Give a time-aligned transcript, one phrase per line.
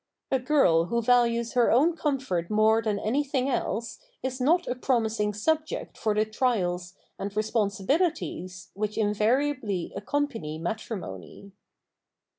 [0.31, 5.31] A girl who values her own comfort more than anything else is not a promising
[5.31, 11.51] subject for the trials and responsibilities which invariably accompany matrimony.